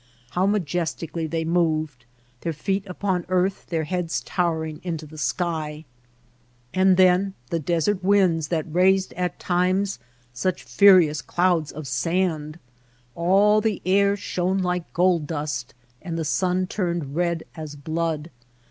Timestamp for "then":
6.97-7.35